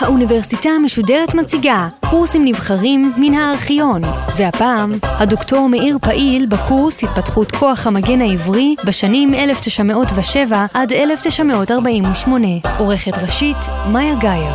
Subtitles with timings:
[0.00, 4.02] האוניברסיטה המשודרת מציגה קורסים נבחרים מן הארכיון,
[4.38, 12.48] והפעם הדוקטור מאיר פעיל בקורס התפתחות כוח המגן העברי בשנים 1907 עד 1948.
[12.78, 13.56] עורכת ראשית,
[13.92, 14.54] מאיה גאייר.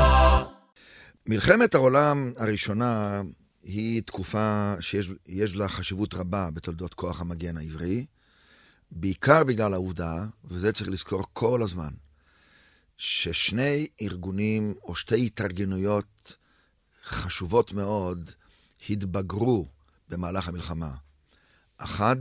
[1.25, 3.21] מלחמת העולם הראשונה
[3.63, 8.05] היא תקופה שיש לה חשיבות רבה בתולדות כוח המגן העברי,
[8.91, 11.93] בעיקר בגלל העובדה, וזה צריך לזכור כל הזמן,
[12.97, 16.35] ששני ארגונים או שתי התארגנויות
[17.03, 18.31] חשובות מאוד
[18.89, 19.67] התבגרו
[20.09, 20.95] במהלך המלחמה.
[21.77, 22.15] אחד,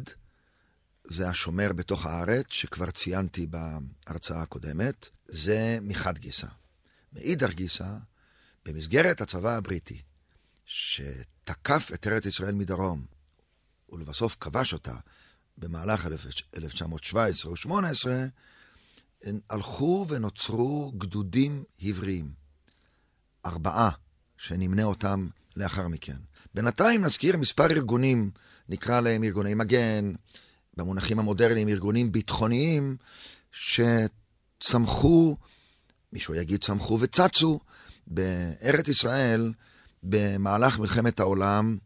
[1.05, 6.47] זה השומר בתוך הארץ, שכבר ציינתי בהרצאה הקודמת, זה מחד גיסא.
[7.13, 7.97] מאידך גיסא,
[8.65, 10.03] במסגרת הצבא הבריטי,
[10.67, 13.07] שתקף את ארץ ישראל מדרום,
[13.89, 14.97] ולבסוף כבש אותה
[15.59, 16.07] במהלך
[16.57, 18.27] 1917 או 18,
[19.51, 22.33] הלכו ונוצרו גדודים עבריים.
[23.47, 23.91] ארבעה,
[24.37, 26.17] שנמנה אותם לאחר מכן.
[26.55, 28.31] בינתיים נזכיר מספר ארגונים,
[28.69, 30.13] נקרא להם ארגוני מגן,
[30.77, 32.97] במונחים המודרניים ארגונים ביטחוניים,
[33.53, 35.37] שצמחו,
[36.13, 37.61] מישהו יגיד צמחו וצצו,
[38.07, 39.53] בארץ ישראל
[40.03, 41.79] במהלך מלחמת העולם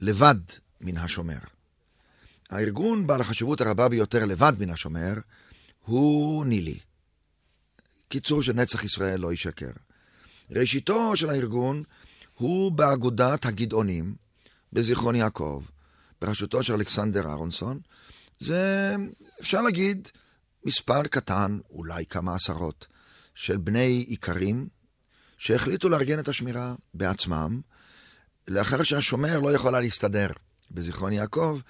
[0.00, 0.34] לבד
[0.80, 1.38] מן השומר.
[2.50, 5.14] הארגון בעל החשיבות הרבה ביותר לבד מן השומר
[5.84, 6.78] הוא נילי.
[8.08, 9.70] קיצור של נצח ישראל לא ישקר.
[10.50, 11.82] ראשיתו של הארגון
[12.34, 14.14] הוא באגודת הגדעונים
[14.72, 15.62] בזיכרון יעקב,
[16.20, 17.80] בראשותו של אלכסנדר אהרונסון.
[18.38, 18.94] זה,
[19.40, 20.08] אפשר להגיד,
[20.64, 22.86] מספר קטן, אולי כמה עשרות,
[23.34, 24.68] של בני איכרים
[25.38, 27.60] שהחליטו לארגן את השמירה בעצמם,
[28.48, 30.28] לאחר שהשומר לא יכול היה להסתדר
[30.70, 31.60] בזיכרון יעקב,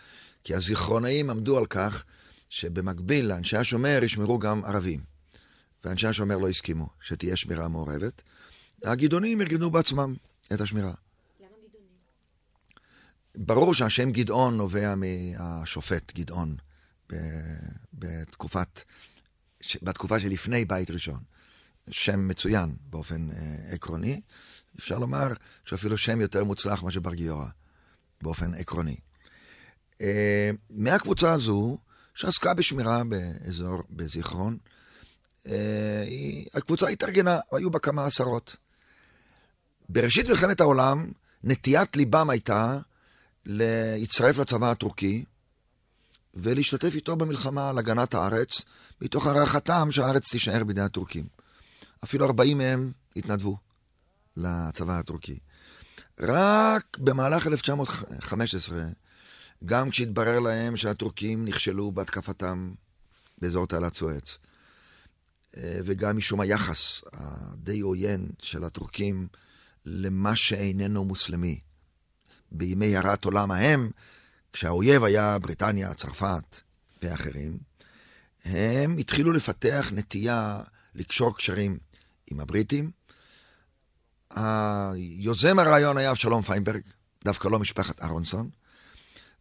[0.45, 2.05] כי הזיכרונאים עמדו על כך
[2.48, 5.01] שבמקביל לאנשי השומר ישמרו גם ערבים.
[5.84, 8.23] ואנשי השומר לא הסכימו שתהיה שמירה מעורבת.
[8.84, 10.14] הגדעונים ארגנו בעצמם
[10.52, 10.92] את השמירה.
[13.36, 16.57] ברור שהשם גדעון נובע מהשופט גדעון
[17.92, 18.83] בתקופת,
[19.83, 21.20] בתקופה שלפני בית ראשון.
[21.90, 24.20] שם מצוין באופן אה, עקרוני.
[24.79, 25.29] אפשר לומר
[25.64, 27.46] שאפילו שם יותר מוצלח מאשר בר גיורא,
[28.23, 28.96] באופן עקרוני.
[30.01, 31.79] אה, מהקבוצה הזו,
[32.15, 34.59] שעסקה בשמירה באזור, בזיכרון,
[35.47, 36.05] אה,
[36.55, 38.57] הקבוצה התארגנה, היו בה כמה עשרות.
[39.89, 41.13] בראשית מלחמת העולם,
[41.45, 42.79] נטיית ליבם הייתה
[43.47, 45.25] להצטרף לצבא הטורקי
[46.35, 48.63] ולהשתתף איתו במלחמה על הגנת הארץ,
[49.01, 51.27] מתוך הערכתם שהארץ תישאר בידי הטורקים.
[52.05, 53.57] אפילו 40 מהם התנדבו
[54.37, 55.39] לצבא הטורקי.
[56.21, 58.85] רק במהלך 1915,
[59.64, 62.75] גם כשהתברר להם שהטורקים נכשלו בהתקפתם
[63.39, 64.39] באזור תעלת סואץ,
[65.57, 69.29] אה, וגם משום היחס הדי עוין של הטורקים
[69.85, 71.61] למה שאיננו מוסלמי.
[72.52, 73.91] בימי הרת עולם ההם,
[74.52, 76.61] כשהאויב היה בריטניה, צרפת
[77.02, 77.58] ואחרים,
[78.45, 80.63] הם התחילו לפתח נטייה
[80.95, 81.79] לקשור קשרים
[82.27, 82.91] עם הבריטים.
[84.31, 86.83] היוזם הרעיון היה אבשלום פיינברג,
[87.25, 88.51] דווקא לא משפחת אהרונסון,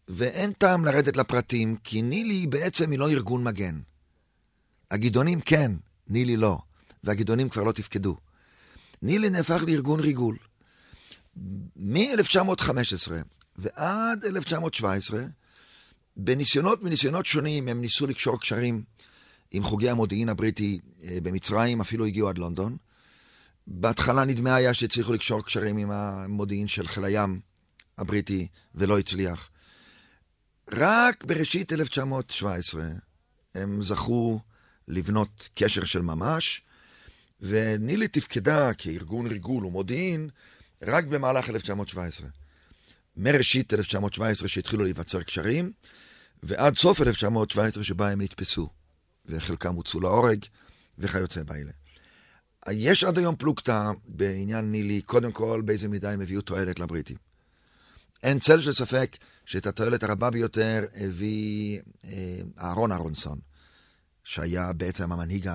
[0.07, 3.79] ואין טעם לרדת לפרטים, כי נילי בעצם היא לא ארגון מגן.
[4.91, 5.71] הגדעונים כן,
[6.07, 6.59] נילי לא,
[7.03, 8.17] והגדעונים כבר לא תפקדו.
[9.01, 10.37] נילי נהפך לארגון ריגול.
[11.75, 13.11] מ-1915
[13.55, 15.23] ועד 1917,
[16.17, 18.83] בניסיונות מניסיונות שונים הם ניסו לקשור קשרים
[19.51, 22.77] עם חוגי המודיעין הבריטי אה, במצרים, אפילו הגיעו עד לונדון.
[23.67, 27.39] בהתחלה נדמה היה שהצליחו לקשור קשרים עם המודיעין של חיל הים
[27.97, 29.49] הבריטי, ולא הצליח.
[30.71, 32.83] רק בראשית 1917
[33.55, 34.39] הם זכו
[34.87, 36.61] לבנות קשר של ממש,
[37.41, 40.29] ונילי תפקדה כארגון ריגול ומודיעין
[40.81, 42.27] רק במהלך 1917.
[43.17, 45.71] מראשית 1917 שהתחילו להיווצר קשרים,
[46.43, 48.69] ועד סוף 1917 שבה הם נתפסו.
[49.25, 50.45] וחלקם הוצאו להורג,
[50.99, 51.71] וכיוצא באלה.
[52.71, 57.32] יש עד היום פלוגתא בעניין נילי, קודם כל באיזה מידה הם הביאו תועלת לבריטים.
[58.23, 63.39] אין צל של ספק שאת התועלת הרבה ביותר הביא אה, אהרון אהרונסון,
[64.23, 65.49] שהיה בעצם המנהיג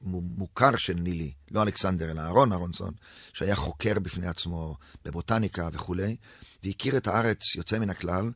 [0.00, 2.94] המוכר של נילי, לא אלכסנדר, אלא אהרון אהרונסון,
[3.32, 6.16] שהיה חוקר בפני עצמו בבוטניקה וכולי,
[6.64, 8.30] והכיר את הארץ יוצא מן הכלל,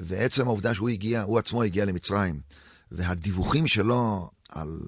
[0.00, 2.40] ועצם העובדה שהוא הגיע, הוא עצמו הגיע למצרים,
[2.92, 4.80] והדיווחים שלו על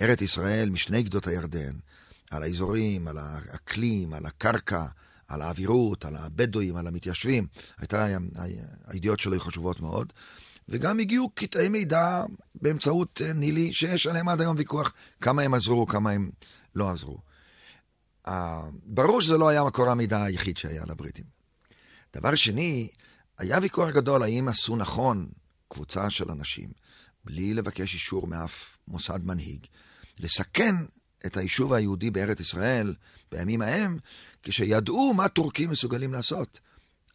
[0.00, 1.72] ארץ ישראל משני גדות הירדן,
[2.30, 4.86] על האזורים, על האקלים, על הקרקע,
[5.30, 7.46] על האווירות, על הבדואים, על המתיישבים,
[7.78, 8.06] הייתה,
[8.86, 10.12] הידיעות שלו היו חשובות מאוד.
[10.68, 12.24] וגם הגיעו קטעי מידע
[12.54, 16.30] באמצעות אה, נילי, שיש עליהם עד היום ויכוח כמה הם עזרו, כמה הם
[16.74, 17.18] לא עזרו.
[18.26, 18.30] Uh,
[18.84, 21.24] ברור שזה לא היה מקור המידע היחיד שהיה לבריטים.
[22.16, 22.88] דבר שני,
[23.38, 25.28] היה ויכוח גדול האם עשו נכון
[25.68, 26.70] קבוצה של אנשים,
[27.24, 29.66] בלי לבקש אישור מאף מוסד מנהיג,
[30.18, 30.74] לסכן
[31.26, 32.94] את היישוב היהודי בארץ ישראל
[33.32, 33.98] בימים ההם,
[34.42, 36.60] כשידעו מה טורקים מסוגלים לעשות.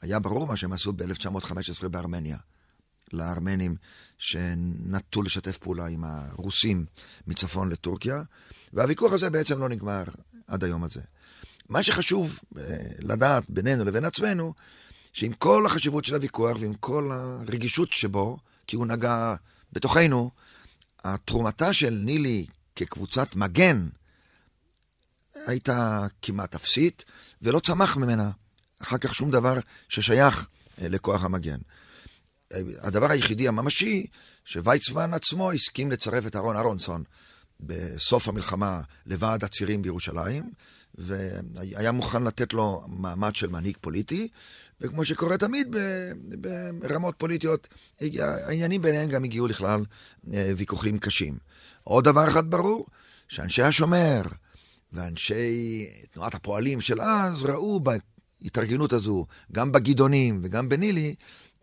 [0.01, 2.38] היה ברור מה שהם עשו ב-1915 בארמניה.
[3.13, 3.75] לארמנים
[4.18, 6.86] שנטו לשתף פעולה עם הרוסים
[7.27, 8.24] מצפון לטורקיה,
[8.74, 10.04] והוויכוח הזה בעצם לא נגמר
[10.48, 11.01] עד היום הזה.
[11.69, 12.63] מה שחשוב אה,
[13.00, 14.54] לדעת בינינו לבין עצמנו,
[15.13, 18.38] שעם כל החשיבות של הוויכוח ועם כל הרגישות שבו,
[18.68, 19.36] כי הוא נגע
[19.74, 20.31] בתוכנו,
[21.04, 22.45] התרומתה של נילי
[22.75, 23.88] כקבוצת מגן
[25.47, 27.03] הייתה כמעט אפסית,
[27.41, 28.31] ולא צמח ממנה
[28.81, 29.59] אחר כך שום דבר
[29.89, 30.47] ששייך
[30.81, 31.57] אה, לכוח המגן.
[32.81, 34.07] הדבר היחידי הממשי,
[34.45, 37.03] שוויצמן עצמו הסכים לצרף את אהרון אהרונסון
[37.59, 40.51] בסוף המלחמה לוועד הצירים בירושלים,
[40.95, 44.27] והיה מוכן לתת לו מעמד של מנהיג פוליטי,
[44.81, 45.75] וכמו שקורה תמיד
[46.79, 47.67] ברמות פוליטיות,
[48.21, 49.83] העניינים ביניהם גם הגיעו לכלל
[50.33, 51.38] אה, ויכוחים קשים.
[51.83, 52.85] עוד דבר אחד ברור,
[53.27, 54.21] שאנשי השומר
[54.93, 61.15] ואנשי תנועת הפועלים של אז ראו בהתארגנות הזו, גם בגדעונים וגם בנילי,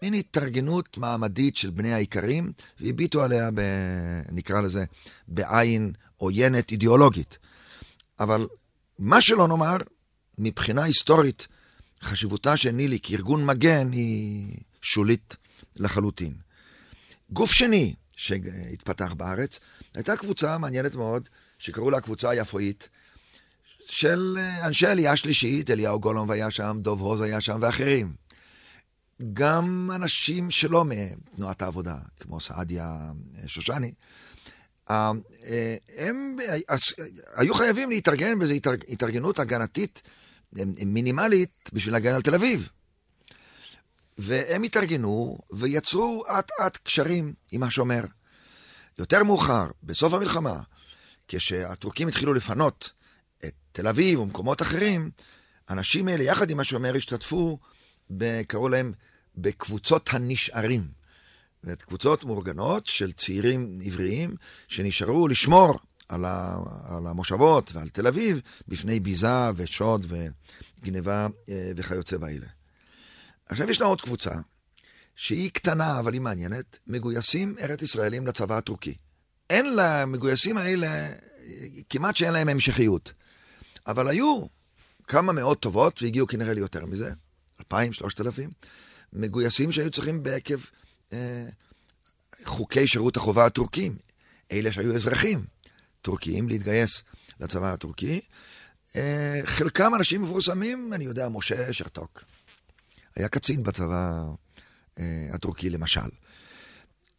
[0.02, 3.60] מין התארגנות מעמדית של בני האיכרים, והביטו עליה, ב,
[4.30, 4.84] נקרא לזה,
[5.28, 7.38] בעין עוינת אידיאולוגית.
[8.20, 8.48] אבל
[8.98, 9.76] מה שלא נאמר,
[10.38, 11.46] מבחינה היסטורית,
[12.02, 15.36] חשיבותה של נילי כארגון מגן היא שולית
[15.76, 16.34] לחלוטין.
[17.30, 19.58] גוף שני שהתפתח בארץ,
[19.94, 21.28] הייתה קבוצה מעניינת מאוד,
[21.58, 22.88] שקראו לה הקבוצה היפואית,
[23.84, 28.12] של אנשי עלייה שלישית, אליהו גולום היה שם, דוב הוז היה שם ואחרים.
[29.32, 33.10] גם אנשים שלא מתנועת העבודה, כמו סעדיה
[33.46, 33.92] שושני,
[34.90, 35.12] אה,
[35.96, 36.36] הם
[37.34, 38.54] היו חייבים להתארגן באיזו
[38.88, 40.02] התארגנות הגנתית
[40.86, 42.68] מינימלית בשביל להגן על תל אביב.
[44.18, 48.02] והם התארגנו ויצרו אט אט קשרים עם השומר.
[48.98, 50.60] יותר מאוחר, בסוף המלחמה,
[51.28, 52.92] כשהטורקים התחילו לפנות
[53.44, 55.10] את תל אביב ומקומות אחרים,
[55.68, 57.58] האנשים האלה, יחד עם השומר, השתתפו,
[58.46, 58.92] קראו להם
[59.36, 61.02] בקבוצות הנשארים.
[61.62, 64.36] זאת קבוצות מאורגנות של צעירים עבריים
[64.68, 65.78] שנשארו לשמור
[66.08, 66.56] על, ה,
[66.88, 72.46] על המושבות ועל תל אביב בפני ביזה ושוד וגניבה אה, וכיוצא באלה.
[73.46, 74.34] עכשיו יש לה עוד קבוצה,
[75.16, 78.94] שהיא קטנה אבל היא מעניינת, מגויסים ארץ ישראלים לצבא הטורקי.
[79.50, 81.12] אין למגויסים האלה,
[81.90, 83.12] כמעט שאין להם המשכיות.
[83.86, 84.42] אבל היו
[85.06, 87.12] כמה מאות טובות, והגיעו כנראה ליותר מזה,
[87.60, 88.50] אלפיים, שלושת אלפים,
[89.12, 90.58] מגויסים שהיו צריכים בעקב
[91.12, 91.46] אה,
[92.44, 93.96] חוקי שירות החובה הטורקים,
[94.52, 95.44] אלה שהיו אזרחים
[96.02, 97.02] טורקיים, להתגייס
[97.40, 98.20] לצבא הטורקי.
[98.96, 102.24] אה, חלקם אנשים מפורסמים, אני יודע, משה שרתוק.
[103.16, 104.24] היה קצין בצבא
[104.98, 106.00] אה, הטורקי, למשל.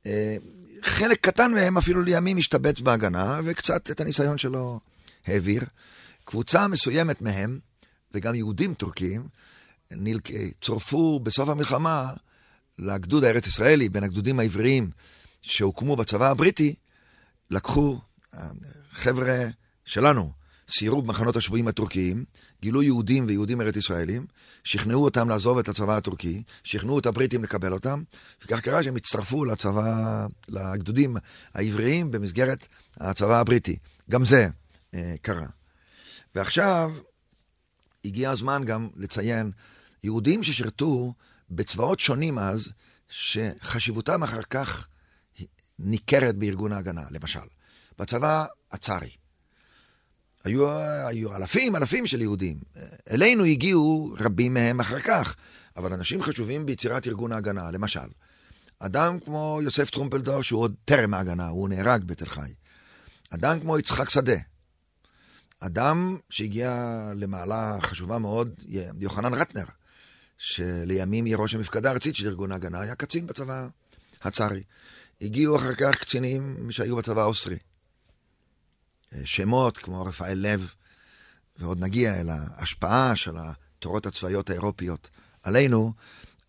[0.05, 0.35] אה,
[0.81, 4.79] חלק קטן מהם אפילו לימים השתבץ בהגנה, וקצת את הניסיון שלו
[5.27, 5.63] העביר.
[6.25, 7.59] קבוצה מסוימת מהם,
[8.13, 9.27] וגם יהודים טורקים.
[10.61, 12.13] צורפו בסוף המלחמה
[12.79, 14.89] לגדוד הארץ-ישראלי, בין הגדודים העבריים
[15.41, 16.75] שהוקמו בצבא הבריטי,
[17.49, 17.99] לקחו
[18.33, 18.47] אה,
[18.91, 19.47] חבר'ה
[19.85, 20.31] שלנו,
[20.67, 22.25] סיירו במחנות השבויים הטורקיים,
[22.61, 24.25] גילו יהודים ויהודים ארץ-ישראלים,
[24.63, 28.03] שכנעו אותם לעזוב את הצבא הטורקי, שכנעו את הבריטים לקבל אותם,
[28.45, 31.17] וכך קרה שהם הצטרפו לצבא, לגדודים
[31.53, 33.77] העבריים במסגרת הצבא הבריטי.
[34.09, 34.47] גם זה
[34.93, 35.47] אה, קרה.
[36.35, 36.91] ועכשיו
[38.05, 39.51] הגיע הזמן גם לציין
[40.03, 41.13] יהודים ששירתו
[41.49, 42.69] בצבאות שונים אז,
[43.09, 44.87] שחשיבותם אחר כך
[45.79, 47.39] ניכרת בארגון ההגנה, למשל.
[47.99, 49.09] בצבא הצארי.
[50.43, 52.59] היו, היו אלפים, אלפים של יהודים.
[53.11, 55.35] אלינו הגיעו רבים מהם אחר כך,
[55.77, 58.07] אבל אנשים חשובים ביצירת ארגון ההגנה, למשל.
[58.79, 62.53] אדם כמו יוסף טרומפלדור, שהוא עוד טרם ההגנה, הוא נהרג בתל חי.
[63.29, 64.37] אדם כמו יצחק שדה.
[65.65, 68.63] אדם שהגיע למעלה חשובה מאוד,
[68.99, 69.65] יוחנן רטנר.
[70.37, 73.67] שלימים יהיה ראש המפקדה הארצית של ארגון ההגנה, היה קצין בצבא
[74.21, 74.63] הצארי.
[75.21, 77.57] הגיעו אחר כך קצינים שהיו בצבא האוסטרי.
[79.25, 80.73] שמות כמו רפאל לב,
[81.59, 85.09] ועוד נגיע אל ההשפעה של התורות הצבאיות האירופיות
[85.43, 85.93] עלינו,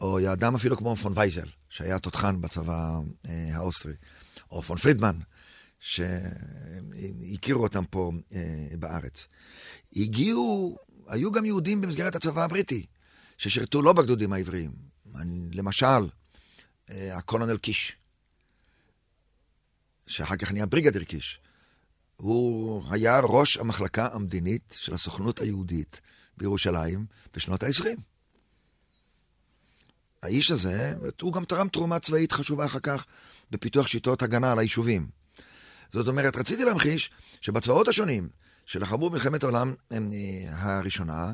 [0.01, 3.95] או אדם אפילו כמו פון וייזל, שהיה תותחן בצבא אה, האוסטרי,
[4.51, 5.19] או פון פרידמן,
[5.85, 9.27] שהכירו אותם פה אה, בארץ.
[9.97, 12.87] הגיעו, היו גם יהודים במסגרת הצבא הבריטי,
[13.39, 14.73] ששירתו לא בגדודים העבריים.
[15.53, 16.09] למשל,
[16.91, 17.97] אה, הקולונל קיש,
[20.07, 21.41] שאחר כך נהיה בריגדיר קיש.
[22.17, 26.01] הוא היה ראש המחלקה המדינית של הסוכנות היהודית
[26.37, 27.87] בירושלים בשנות ה-20.
[30.23, 33.07] האיש הזה, הוא גם תרם תרומה צבאית חשובה אחר כך
[33.51, 35.24] בפיתוח שיטות הגנה על היישובים.
[35.93, 37.11] זאת אומרת, רציתי להמחיש
[37.41, 38.29] שבצבאות השונים
[38.67, 39.99] שלחמו במלחמת העולם אה,
[40.51, 41.33] הראשונה,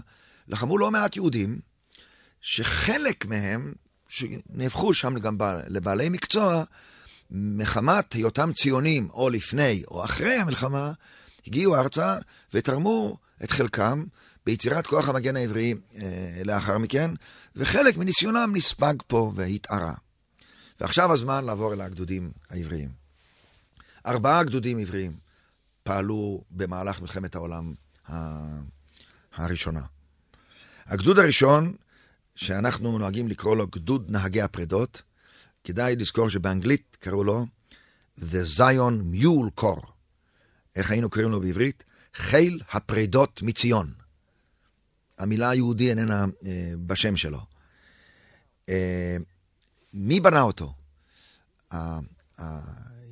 [0.48, 1.60] לחמו לא מעט יהודים,
[2.40, 3.72] שחלק מהם,
[4.08, 5.36] שנהפכו שם גם
[5.68, 6.64] לבעלי מקצוע,
[7.30, 10.92] מחמת היותם ציונים, או לפני או אחרי המלחמה,
[11.46, 12.18] הגיעו ארצה
[12.54, 14.04] ותרמו את חלקם
[14.46, 17.10] ביצירת כוח המגן העברי אה, לאחר מכן,
[17.56, 19.94] וחלק מניסיונם נספג פה והתערה.
[20.80, 22.99] ועכשיו הזמן לעבור אל הגדודים העבריים.
[24.06, 25.16] ארבעה גדודים עבריים
[25.82, 27.74] פעלו במהלך מלחמת העולם
[29.34, 29.82] הראשונה.
[30.86, 31.74] הגדוד הראשון,
[32.34, 35.02] שאנחנו נוהגים לקרוא לו גדוד נהגי הפרדות,
[35.64, 37.46] כדאי לזכור שבאנגלית קראו לו
[38.18, 39.86] The Zion Mule Corps.
[40.76, 41.84] איך היינו קוראים לו בעברית?
[42.14, 43.92] חיל הפרדות מציון.
[45.18, 47.40] המילה היהודי איננה אה, בשם שלו.
[48.68, 49.16] אה,
[49.94, 50.74] מי בנה אותו?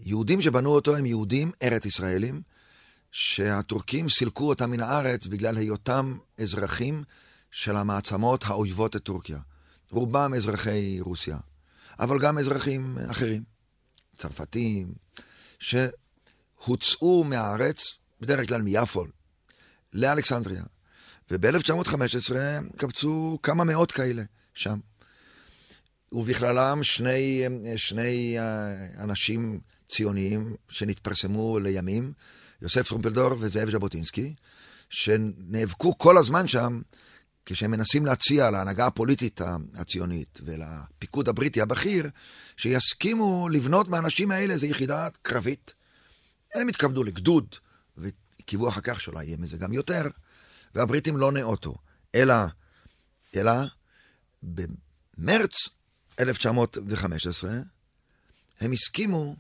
[0.09, 2.43] היהודים שבנו אותו הם יהודים ארץ ישראלים,
[3.12, 7.05] שהטורקים סילקו אותם מן הארץ בגלל היותם אזרחים
[7.50, 9.38] של המעצמות האויבות את טורקיה.
[9.91, 11.38] רובם אזרחי רוסיה,
[12.00, 13.43] אבל גם אזרחים אחרים,
[14.17, 14.93] צרפתים,
[15.59, 17.79] שהוצאו מהארץ,
[18.21, 19.05] בדרך כלל מיפו,
[19.93, 20.65] לאלכסנדריה.
[21.31, 22.33] וב-1915
[22.77, 24.23] קבצו כמה מאות כאלה
[24.55, 24.79] שם.
[26.12, 27.45] ובכללם שני,
[27.77, 32.12] שני אה, אנשים ציוניים שנתפרסמו לימים,
[32.62, 34.35] יוסף טרומפלדור וזאב ז'בוטינסקי,
[34.90, 36.80] שנאבקו כל הזמן שם
[37.47, 39.40] כשהם מנסים להציע להנהגה הפוליטית
[39.75, 42.11] הציונית ולפיקוד הבריטי הבכיר,
[42.57, 45.75] שיסכימו לבנות מהאנשים האלה איזו יחידה קרבית.
[46.54, 47.54] הם התכוונו לגדוד,
[47.99, 50.02] וקיוו אחר כך שאולי יהיה מזה גם יותר,
[50.75, 51.75] והבריטים לא נאותו.
[52.14, 52.35] אלא,
[53.37, 53.52] אלא
[54.42, 55.54] במרץ
[56.21, 57.50] 1915
[58.61, 59.37] הם הסכימו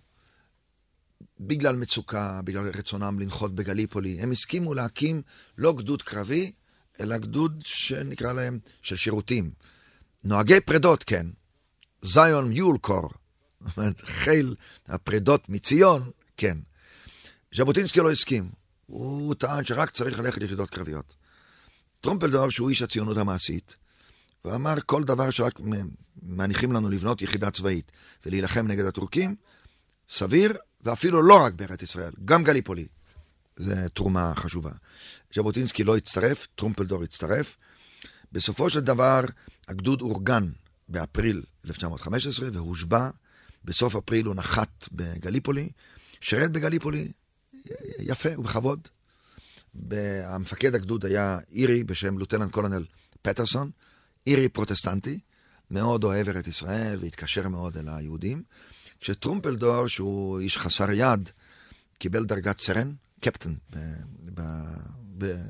[1.40, 5.22] בגלל מצוקה, בגלל רצונם לנחות בגליפולי, הם הסכימו להקים
[5.58, 6.52] לא גדוד קרבי,
[7.00, 9.50] אלא גדוד שנקרא להם של שירותים.
[10.24, 11.26] נוהגי פרדות, כן.
[12.02, 13.10] זיון מיול קור,
[13.66, 14.54] זאת אומרת, חיל
[14.86, 16.58] הפרדות מציון, כן.
[17.54, 18.50] ז'בוטינסקי לא הסכים.
[18.86, 21.14] הוא טען שרק צריך ללכת ליחידות קרביות.
[22.00, 23.76] טרומפלדור, שהוא איש הציונות המעשית,
[24.42, 25.60] הוא אמר כל דבר שרק
[26.22, 27.92] מניחים לנו לבנות יחידה צבאית
[28.26, 29.36] ולהילחם נגד הטורקים,
[30.10, 32.86] סביר, ואפילו לא רק בארץ ישראל, גם גליפולי.
[33.56, 34.70] זו תרומה חשובה.
[35.34, 37.56] ז'בוטינסקי לא הצטרף, טרומפלדור הצטרף.
[38.32, 39.20] בסופו של דבר,
[39.68, 40.48] הגדוד אורגן
[40.88, 43.10] באפריל 1915 והושבע.
[43.64, 45.68] בסוף אפריל הוא נחת בגליפולי,
[46.20, 47.08] שירת בגליפולי
[47.98, 48.88] יפה ובכבוד.
[50.24, 52.84] המפקד הגדוד היה אירי בשם lieutenant colonel
[53.22, 53.70] פטרסון,
[54.26, 55.20] אירי פרוטסטנטי,
[55.70, 58.42] מאוד אוהב ארץ ישראל והתקשר מאוד אל היהודים.
[59.00, 61.30] כשטרומפלדור, שהוא איש חסר יד,
[61.98, 63.54] קיבל דרגת סרן, קפטן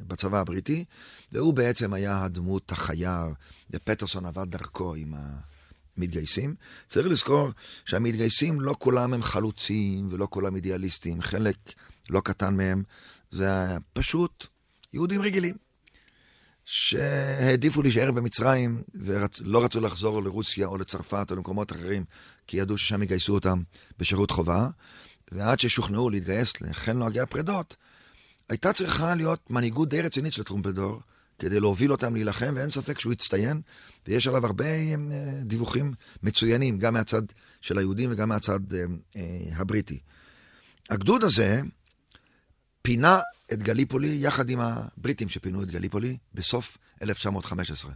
[0.07, 0.85] בצבא הבריטי,
[1.33, 3.27] והוא בעצם היה הדמות החיה,
[3.71, 5.15] ופטרסון עבד דרכו עם
[5.97, 6.55] המתגייסים.
[6.87, 7.51] צריך לזכור
[7.85, 11.57] שהמתגייסים לא כולם הם חלוצים ולא כולם אידיאליסטים, חלק
[12.11, 12.83] לא קטן מהם
[13.31, 14.47] זה פשוט
[14.93, 15.57] יהודים רגילים.
[16.65, 22.05] שהעדיפו להישאר במצרים ולא רצו לחזור לרוסיה או לצרפת או למקומות אחרים,
[22.49, 23.63] כי ידעו ששם יגייסו אותם
[23.99, 24.69] בשירות חובה,
[25.33, 27.77] ועד ששוכנעו להתגייס לחיל נוהגי הפרדות,
[28.49, 31.01] הייתה צריכה להיות מנהיגות די רצינית של טרומפלדור,
[31.39, 33.61] כדי להוביל אותם להילחם, ואין ספק שהוא הצטיין,
[34.07, 34.95] ויש עליו הרבה אה,
[35.43, 37.23] דיווחים מצוינים, גם מהצד
[37.61, 38.85] של היהודים וגם מהצד אה,
[39.17, 39.23] אה,
[39.57, 39.99] הבריטי.
[40.91, 41.61] הגדוד הזה
[42.83, 43.19] פינה
[43.53, 47.93] את גליפולי יחד עם הבריטים שפינו את גליפולי בסוף 1915,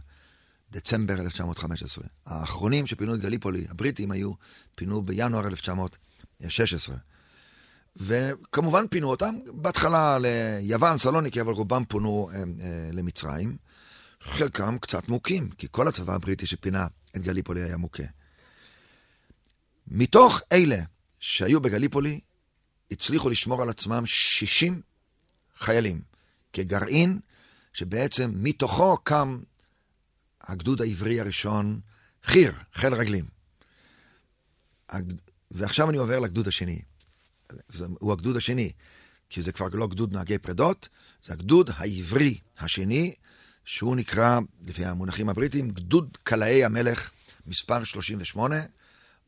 [0.73, 2.03] דצמבר 1915.
[2.25, 4.31] האחרונים שפינו את גליפולי, הבריטים היו,
[4.75, 6.95] פינו בינואר 1916.
[7.95, 12.43] וכמובן פינו אותם, בהתחלה ליוון, סלוניקי, אבל רובם פונו אה, אה,
[12.91, 13.57] למצרים.
[14.21, 18.03] חלקם קצת מוכים, כי כל הצבא הבריטי שפינה את גליפולי היה מוכה.
[19.87, 20.79] מתוך אלה
[21.19, 22.19] שהיו בגליפולי,
[22.91, 24.81] הצליחו לשמור על עצמם 60
[25.57, 26.01] חיילים,
[26.53, 27.19] כגרעין,
[27.73, 29.39] שבעצם מתוכו קם
[30.43, 31.79] הגדוד העברי הראשון,
[32.23, 33.25] חי"ר, חיל רגלים.
[35.51, 36.81] ועכשיו אני עובר לגדוד השני.
[37.79, 38.71] הוא הגדוד השני,
[39.29, 40.89] כי זה כבר לא גדוד נהגי פרדות,
[41.23, 43.13] זה הגדוד העברי השני,
[43.65, 47.11] שהוא נקרא, לפי המונחים הבריטיים, גדוד קלעי המלך
[47.47, 48.55] מספר 38,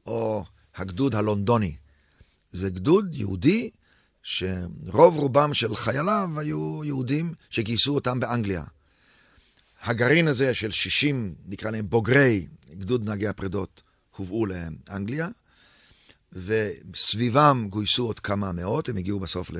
[0.06, 0.46] או
[0.76, 1.76] הגדוד הלונדוני.
[2.52, 3.70] זה גדוד יהודי,
[4.24, 8.64] שרוב רובם של חייליו היו יהודים שגייסו אותם באנגליה.
[9.86, 13.84] הגרעין הזה של 60, נקרא להם בוגרי גדוד נהגי הפרדות,
[14.16, 15.30] הובאו לאנגליה,
[16.34, 19.52] וסביבם גויסו עוד כמה מאות, הם הגיעו בסוף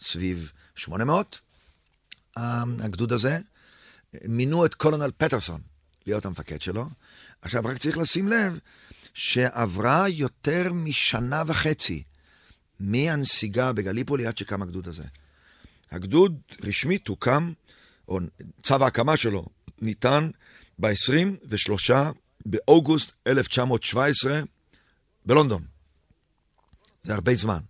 [0.00, 1.38] לסביב 800,
[2.36, 3.38] הגדוד הזה.
[4.24, 5.60] מינו את קולונל פטרסון
[6.06, 6.88] להיות המפקד שלו.
[7.42, 8.58] עכשיו, רק צריך לשים לב
[9.14, 12.02] שעברה יותר משנה וחצי
[12.80, 15.04] מהנסיגה בגליפולי עד שקם הגדוד הזה.
[15.90, 17.52] הגדוד רשמית הוקם,
[18.08, 18.18] או
[18.62, 19.46] צו ההקמה שלו
[19.82, 20.30] ניתן
[20.78, 21.92] ב-23
[22.46, 24.40] באוגוסט 1917
[25.26, 25.62] בלונדון.
[27.02, 27.60] זה הרבה זמן.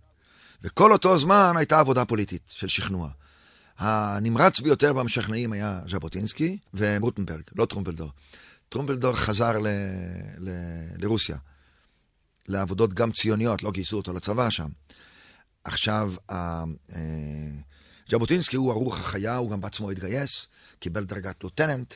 [0.63, 3.09] וכל אותו זמן הייתה עבודה פוליטית של שכנוע.
[3.77, 8.11] הנמרץ ביותר במשכנעים היה ז'בוטינסקי ורוטנברג, לא טרומפלדור.
[8.69, 9.67] טרומפלדור חזר ל,
[10.37, 10.49] ל,
[10.97, 11.37] לרוסיה,
[12.47, 14.67] לעבודות גם ציוניות, לא גייסו אותו לצבא שם.
[15.63, 16.63] עכשיו, אה,
[18.09, 20.47] ז'בוטינסקי הוא הרוח החיה, הוא גם בעצמו התגייס,
[20.79, 21.93] קיבל דרגת לוטננט,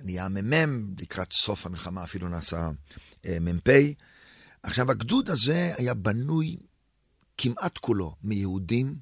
[0.00, 2.70] נהיה מ"מ, לקראת סוף המלחמה אפילו נעשה
[3.26, 3.68] אה, מ"פ.
[4.62, 6.56] עכשיו, הגדוד הזה היה בנוי
[7.38, 8.96] כמעט כולו מיהודים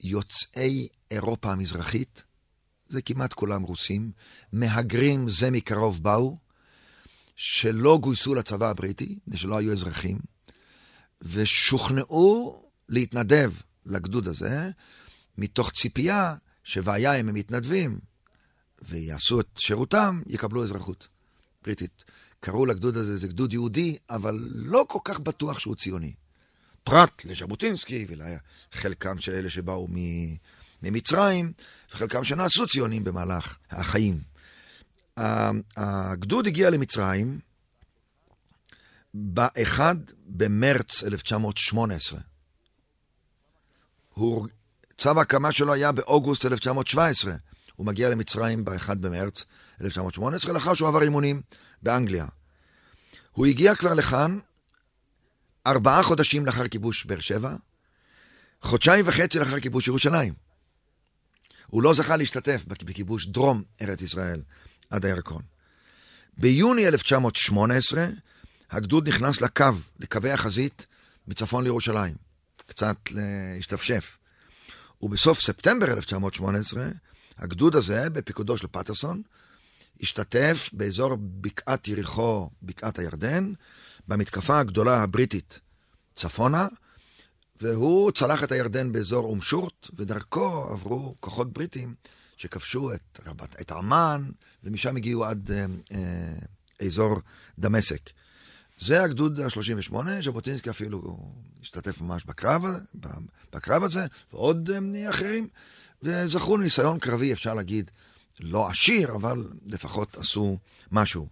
[0.00, 2.24] יוצאי אירופה המזרחית,
[2.88, 4.12] זה כמעט כולם רוסים,
[4.52, 6.38] מהגרים זה מקרוב באו,
[7.36, 10.18] שלא גויסו לצבא הבריטי, שלא היו אזרחים,
[11.22, 13.52] ושוכנעו להתנדב
[13.86, 14.70] לגדוד הזה,
[15.38, 17.98] מתוך ציפייה שוהיה אם הם מתנדבים
[18.82, 21.08] ויעשו את שירותם, יקבלו אזרחות
[21.62, 22.04] בריטית.
[22.40, 26.12] קראו לגדוד הזה, זה גדוד יהודי, אבל לא כל כך בטוח שהוא ציוני.
[26.84, 29.88] פרט לז'בוטינסקי ולחלקם של אלה שבאו
[30.82, 31.52] ממצרים,
[31.92, 34.20] וחלקם שנעשו ציונים במהלך החיים.
[35.76, 37.40] הגדוד הגיע למצרים
[39.14, 39.80] ב-1
[40.26, 42.20] במרץ 1918.
[44.14, 44.48] הוא,
[44.98, 47.34] צו ההקמה שלו היה באוגוסט 1917.
[47.78, 49.44] הוא מגיע למצרים ב-1 במרץ
[49.80, 51.42] 1918, לאחר שהוא עבר אימונים
[51.82, 52.26] באנגליה.
[53.32, 54.38] הוא הגיע כבר לכאן
[55.66, 57.56] ארבעה חודשים לאחר כיבוש באר שבע,
[58.62, 60.34] חודשיים וחצי לאחר כיבוש ירושלים.
[61.66, 64.42] הוא לא זכה להשתתף בכיבוש דרום ארץ ישראל
[64.90, 65.42] עד הירקון.
[66.38, 68.06] ביוני 1918
[68.70, 69.64] הגדוד נכנס לקו,
[69.98, 70.86] לקווי החזית
[71.28, 72.14] מצפון לירושלים.
[72.66, 74.16] קצת להשתפשף.
[75.02, 76.88] ובסוף ספטמבר 1918,
[77.38, 79.22] הגדוד הזה, בפיקודו של פטרסון,
[80.00, 83.52] השתתף באזור בקעת יריחו, בקעת הירדן,
[84.08, 85.60] במתקפה הגדולה הבריטית
[86.14, 86.68] צפונה,
[87.60, 91.94] והוא צלח את הירדן באזור אום שורט, ודרכו עברו כוחות בריטים
[92.36, 94.30] שכבשו את, רבת, את עמאן,
[94.64, 97.20] ומשם הגיעו עד אה, אה, אזור
[97.58, 98.10] דמשק.
[98.80, 101.18] זה הגדוד ה-38, ז'בוטינסקי אפילו
[101.62, 102.62] השתתף ממש בקרב,
[103.52, 105.48] בקרב הזה, ועוד אה, אחרים,
[106.02, 107.90] וזכו לניסיון קרבי, אפשר להגיד,
[108.40, 110.58] לא עשיר, אבל לפחות עשו
[110.92, 111.28] משהו.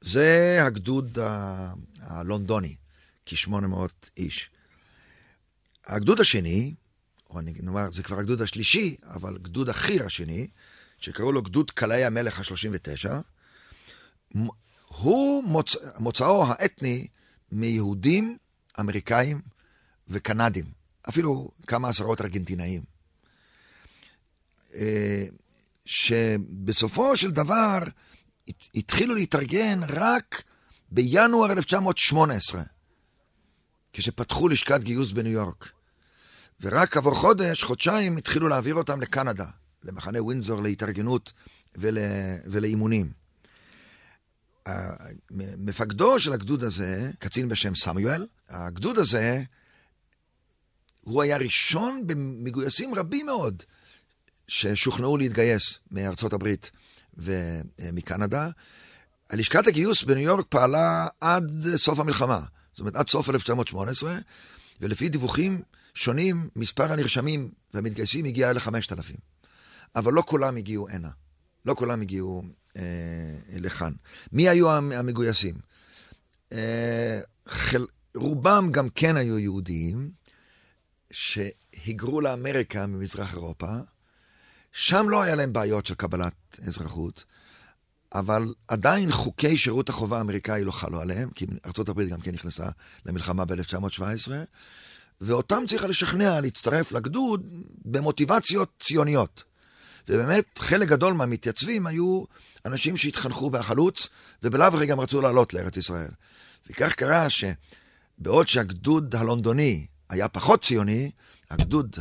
[0.00, 2.76] זה הגדוד ה- הלונדוני,
[3.26, 3.50] כ-800
[4.16, 4.50] איש.
[5.86, 6.74] הגדוד השני,
[7.30, 10.48] או אני נאמר, זה כבר הגדוד השלישי, אבל גדוד החי"ר השני,
[10.98, 13.10] שקראו לו גדוד קלעי המלך ה-39,
[14.98, 15.76] הוא מוצ...
[15.98, 17.06] מוצאו האתני
[17.52, 18.36] מיהודים,
[18.80, 19.40] אמריקאים
[20.08, 20.64] וקנדים,
[21.08, 22.82] אפילו כמה עשרות ארגנטינאים.
[24.74, 25.24] אה,
[25.84, 27.78] שבסופו של דבר
[28.74, 30.42] התחילו להתארגן רק
[30.90, 32.62] בינואר 1918,
[33.92, 35.70] כשפתחו לשכת גיוס בניו יורק.
[36.60, 39.46] ורק עבור חודש, חודשיים, התחילו להעביר אותם לקנדה,
[39.84, 41.32] למחנה ווינזור להתארגנות
[41.76, 41.98] ול...
[42.44, 43.27] ולאימונים.
[45.30, 49.42] מפקדו של הגדוד הזה, קצין בשם סמיואל, הגדוד הזה,
[51.00, 53.62] הוא היה ראשון במגויסים רבים מאוד
[54.48, 56.70] ששוכנעו להתגייס מארצות הברית
[57.16, 58.50] ומקנדה.
[59.30, 62.40] הלשכת הגיוס בניו יורק פעלה עד סוף המלחמה,
[62.72, 64.18] זאת אומרת עד סוף 1918,
[64.80, 65.62] ולפי דיווחים
[65.94, 69.16] שונים, מספר הנרשמים והמתגייסים הגיע ל-5,000.
[69.96, 71.10] אבל לא כולם הגיעו הנה.
[71.64, 72.42] לא כולם הגיעו
[73.52, 73.92] לכאן.
[74.32, 75.54] מי היו המגויסים?
[76.52, 77.86] אה, חל...
[78.16, 80.10] רובם גם כן היו יהודים
[81.10, 83.68] שהיגרו לאמריקה ממזרח אירופה.
[84.72, 87.24] שם לא היה להם בעיות של קבלת אזרחות,
[88.14, 92.66] אבל עדיין חוקי שירות החובה האמריקאי לא חלו עליהם, כי ארה"ב גם כן נכנסה
[93.06, 94.30] למלחמה ב-1917,
[95.20, 97.46] ואותם צריכה לשכנע להצטרף לגדוד
[97.84, 99.44] במוטיבציות ציוניות.
[100.08, 102.24] ובאמת, חלק גדול מהמתייצבים היו
[102.68, 104.08] אנשים שהתחנכו בהחלוץ,
[104.42, 106.10] ובלאו הכי גם רצו לעלות לארץ ישראל.
[106.70, 111.10] וכך קרה שבעוד שהגדוד הלונדוני היה פחות ציוני,
[111.50, 111.96] הגדוד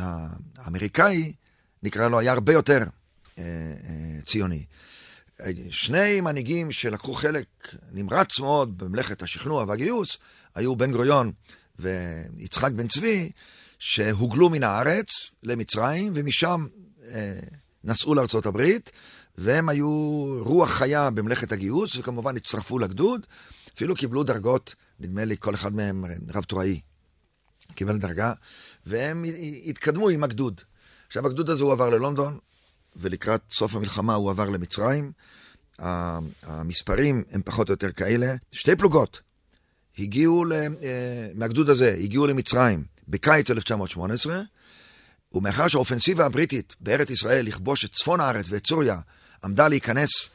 [0.58, 1.34] האמריקאי,
[1.84, 2.80] נקרא לו, היה הרבה יותר
[3.38, 4.66] אה, אה, ציוני.
[5.70, 7.48] שני מנהיגים שלקחו חלק
[7.92, 10.18] נמרץ מאוד במלאכת השכנוע והגיוס,
[10.56, 11.32] היו בן גוריון
[11.80, 13.32] ויצחק בן צבי,
[13.80, 15.10] שהוגלו מן הארץ
[15.44, 16.66] למצרים, ומשם
[17.12, 17.40] אה,
[17.84, 18.92] נסעו לארצות הברית,
[19.38, 19.90] והם היו
[20.46, 23.26] רוח חיה במלאכת הגיוס, וכמובן הצטרפו לגדוד,
[23.76, 26.80] אפילו קיבלו דרגות, נדמה לי כל אחד מהם רב טוראי.
[27.76, 28.34] קיבל דרגה,
[28.86, 29.26] והם
[29.66, 30.62] התקדמו עם הגדוד.
[31.08, 32.38] עכשיו, הגדוד הזה הוא עבר ללונדון,
[32.96, 35.12] ולקראת סוף המלחמה הוא עבר למצרים.
[36.44, 38.36] המספרים הם פחות או יותר כאלה.
[38.52, 39.22] שתי פלוגות
[40.00, 40.68] הגיעו, אה,
[41.36, 44.42] מהגדוד הזה, הגיעו למצרים בקיץ 1918,
[45.34, 49.00] ומאחר שהאופנסיבה הבריטית בארץ ישראל לכבוש את צפון הארץ ואת סוריה
[49.44, 50.30] עמדה להיכנס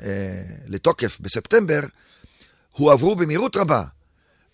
[0.00, 1.80] אה, לתוקף בספטמבר,
[2.70, 3.84] הועברו במהירות רבה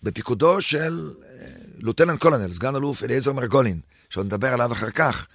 [0.03, 5.27] בפיקודו של אה, לוטננט קולונל, סגן אלוף אליעזר מרגולין, שעוד נדבר עליו אחר כך,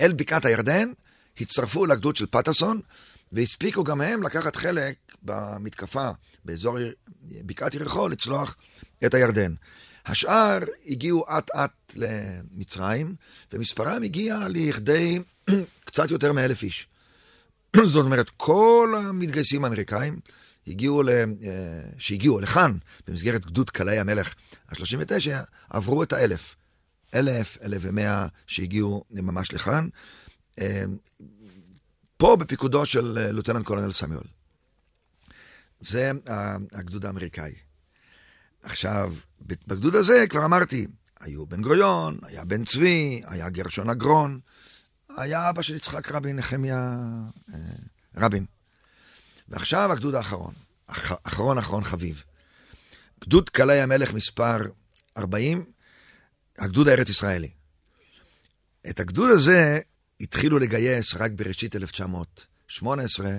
[0.00, 0.92] אל בקעת הירדן,
[1.40, 2.80] הצטרפו לגדוד של פטרסון,
[3.32, 6.10] והספיקו גם הם לקחת חלק במתקפה
[6.44, 6.78] באזור
[7.22, 8.56] בקעת יריחו לצלוח
[9.06, 9.54] את הירדן.
[10.06, 13.14] השאר הגיעו אט-אט למצרים,
[13.52, 15.18] ומספרם הגיע לכדי
[15.86, 16.86] קצת יותר מאלף איש.
[17.92, 20.20] זאת אומרת, כל המתגייסים האמריקאים
[20.66, 21.08] הגיעו ל...
[21.08, 21.24] אה,
[21.98, 24.34] שהגיעו לכאן, במסגרת גדוד קלעי המלך
[24.68, 25.30] ה-39,
[25.70, 26.56] עברו את האלף.
[27.14, 29.88] אלף, אלף ומאה שהגיעו ממש לכאן.
[30.58, 30.84] אה,
[32.16, 34.24] פה בפיקודו של אה, לוטננט קולונל סמיול.
[35.80, 36.10] זה
[36.72, 37.52] הגדוד האמריקאי.
[38.62, 40.86] עכשיו, בגדוד הזה כבר אמרתי,
[41.20, 44.40] היו בן גוריון, היה בן צבי, היה גרשון אגרון,
[45.16, 46.96] היה אבא של יצחק רבין, נחמיה
[47.54, 47.58] אה,
[48.16, 48.46] רבין.
[49.48, 50.54] ועכשיו הגדוד האחרון,
[51.22, 52.22] אחרון אחרון חביב.
[53.20, 54.58] גדוד קלעי המלך מספר
[55.16, 55.64] 40,
[56.58, 57.50] הגדוד הארץ ישראלי.
[58.90, 59.78] את הגדוד הזה
[60.20, 63.30] התחילו לגייס רק בראשית 1918,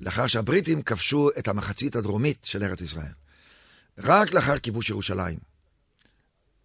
[0.00, 3.12] לאחר שהבריטים כבשו את המחצית הדרומית של ארץ ישראל.
[3.98, 5.38] רק לאחר כיבוש ירושלים.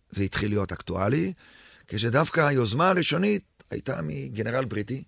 [0.09, 1.33] זה התחיל להיות אקטואלי,
[1.87, 5.03] כשדווקא היוזמה הראשונית הייתה מגנרל בריטי,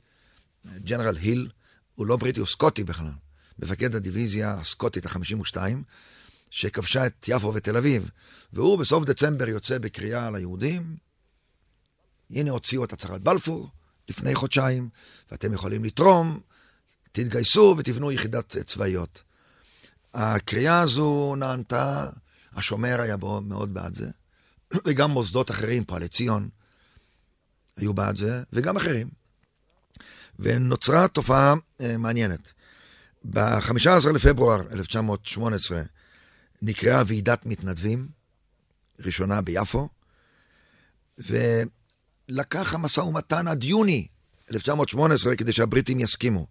[0.78, 1.50] ג'נרל היל,
[1.96, 3.12] הוא לא בריטי, הוא סקוטי בכלל,
[3.60, 5.58] מפקד הדיוויזיה הסקוטית ה-52,
[6.50, 8.10] שכבשה את יפו ותל אביב.
[8.54, 10.98] והוא בסוף דצמבר יוצא בקריאה ליהודים,
[12.30, 13.70] הנה הוציאו את הצהרת בלפור
[14.10, 14.90] לפני חודשיים,
[15.32, 16.40] ואתם יכולים לתרום,
[17.12, 19.24] תתגייסו ותבנו יחידת צבאיות.
[20.14, 22.10] הקריאה הזו נענתה,
[22.54, 24.10] השומר היה מאוד בעד זה,
[24.86, 26.50] וגם מוסדות אחרים, פועלי ציון,
[27.78, 29.10] היו בעד זה, וגם אחרים.
[30.40, 32.52] ונוצרה תופעה אה, מעניינת.
[33.24, 35.82] ב-15 לפברואר 1918
[36.62, 38.08] נקראה ועידת מתנדבים,
[39.00, 39.90] ראשונה ביפו,
[41.18, 44.08] ולקח המשא ומתן עד יוני
[44.52, 46.48] 1918 כדי שהבריטים יסכימו.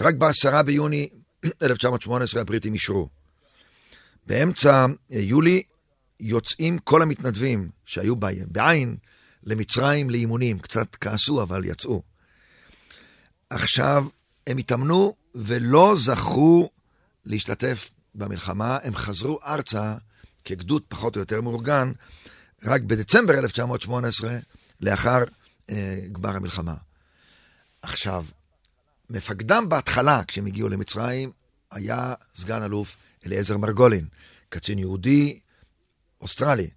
[0.00, 1.08] רק ב-10 ביוני
[1.62, 3.08] 1918 הבריטים אישרו.
[4.26, 5.62] באמצע יולי
[6.20, 8.96] יוצאים כל המתנדבים שהיו בעין
[9.46, 10.58] למצרים לאימונים.
[10.58, 12.02] קצת כעסו, אבל יצאו.
[13.50, 14.06] עכשיו,
[14.46, 16.70] הם התאמנו ולא זכו
[17.24, 18.78] להשתתף במלחמה.
[18.82, 19.94] הם חזרו ארצה
[20.44, 21.92] כגדוד פחות או יותר מאורגן
[22.64, 24.38] רק בדצמבר 1918,
[24.80, 25.18] לאחר
[25.70, 26.74] אה, גמר המלחמה.
[27.82, 28.24] עכשיו,
[29.10, 31.32] מפקדם בהתחלה, כשהם הגיעו למצרים,
[31.70, 34.06] היה סגן אלוף אליעזר מרגולין,
[34.48, 35.38] קצין יהודי
[36.20, 36.70] אוסטרלי.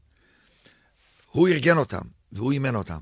[1.32, 2.01] הוא ארגן אותם,
[2.32, 3.00] והוא אימן אותם.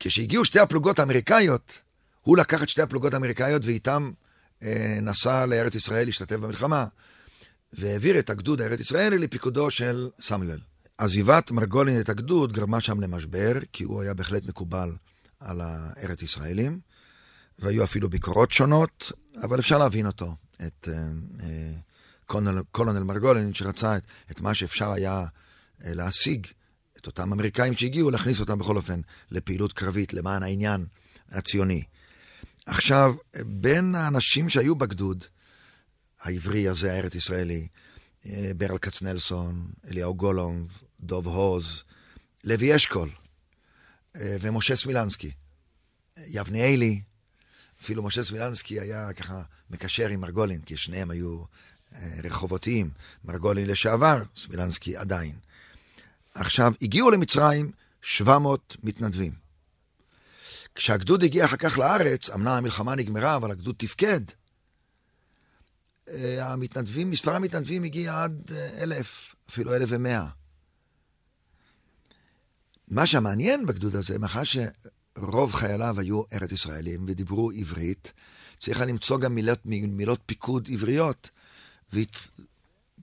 [0.00, 1.80] כשהגיעו שתי הפלוגות האמריקאיות,
[2.20, 4.10] הוא לקח את שתי הפלוגות האמריקאיות ואיתם
[4.62, 6.86] אה, נסע לארץ ישראל להשתתף במלחמה,
[7.72, 10.60] והעביר את הגדוד הארץ ישראלי לפיקודו של סמואל.
[10.98, 14.92] עזיבת מרגולין את הגדוד גרמה שם למשבר, כי הוא היה בהחלט מקובל
[15.40, 16.80] על הארץ ישראלים.
[17.58, 19.12] והיו אפילו ביקורות שונות,
[19.42, 20.34] אבל אפשר להבין אותו,
[20.66, 20.94] את אה,
[21.40, 21.72] אה,
[22.26, 25.24] קולונל, קולונל מרגולין, שרצה את, את מה שאפשר היה
[25.84, 26.46] אה, להשיג,
[27.04, 30.86] את אותם אמריקאים שהגיעו, להכניס אותם בכל אופן לפעילות קרבית, למען העניין
[31.30, 31.82] הציוני.
[32.66, 33.14] עכשיו,
[33.46, 35.24] בין האנשים שהיו בגדוד,
[36.20, 37.68] העברי הזה, הארץ ישראלי,
[38.56, 40.68] ברל כצנלסון, אליהו גולונג,
[41.00, 41.84] דוב הוז,
[42.44, 43.10] לוי אשכול
[44.14, 45.30] ומשה סמילנסקי,
[46.26, 47.02] יבניאלי,
[47.82, 51.42] אפילו משה סמילנסקי היה ככה מקשר עם מרגולין, כי שניהם היו
[51.94, 52.90] אה, רחובותיים.
[53.24, 55.43] מרגולין לשעבר, סמילנסקי עדיין.
[56.34, 59.32] עכשיו, הגיעו למצרים 700 מתנדבים.
[60.74, 64.20] כשהגדוד הגיע אחר כך לארץ, אמנם המלחמה נגמרה, אבל הגדוד תפקד.
[66.08, 70.26] אה, המתנדבים, מספר המתנדבים הגיע עד אה, אלף, אפילו אלף ומאה.
[72.88, 78.12] מה שמעניין בגדוד הזה, מאחר שרוב חייליו היו ארץ ישראלים ודיברו עברית,
[78.60, 81.30] צריך למצוא גם מילות, מילות פיקוד עבריות.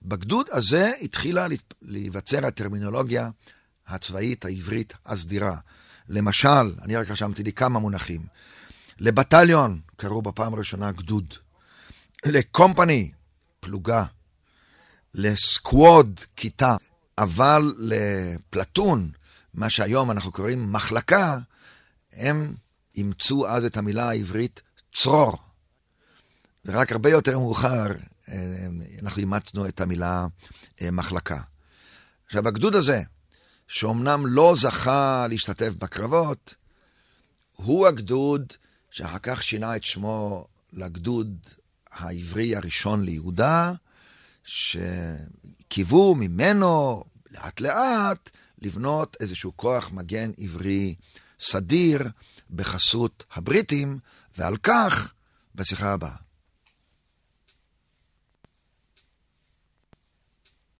[0.04, 1.46] ובגדוד הזה התחילה
[1.82, 3.30] להיווצר הטרמינולוגיה
[3.86, 5.56] הצבאית העברית הסדירה.
[6.08, 8.26] למשל, אני רק רשמתי לי כמה מונחים.
[8.98, 11.34] לבטליון קראו בפעם הראשונה גדוד.
[12.26, 13.12] לקומפני,
[13.60, 14.04] פלוגה.
[15.14, 16.76] לסקווד, כיתה.
[17.18, 19.10] אבל לפלטון,
[19.54, 21.38] מה שהיום אנחנו קוראים מחלקה,
[22.12, 22.54] הם
[22.94, 24.62] אימצו אז את המילה העברית
[24.94, 25.38] צרור.
[26.64, 27.86] ורק הרבה יותר מאוחר
[29.02, 30.26] אנחנו אימצנו את המילה
[30.82, 31.40] אה, מחלקה.
[32.26, 33.00] עכשיו, הגדוד הזה,
[33.68, 36.54] שאומנם לא זכה להשתתף בקרבות,
[37.52, 38.52] הוא הגדוד
[38.90, 41.38] שאחר כך שינה את שמו לגדוד
[41.90, 43.72] העברי הראשון ליהודה,
[44.44, 50.94] שקיוו ממנו לאט לאט לבנות איזשהו כוח מגן עברי
[51.40, 52.08] סדיר
[52.50, 53.98] בחסות הבריטים,
[54.38, 55.12] ועל כך
[55.54, 56.21] בשיחה הבאה.